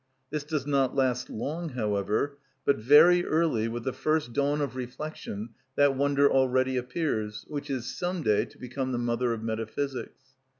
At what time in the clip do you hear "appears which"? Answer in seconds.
6.75-7.69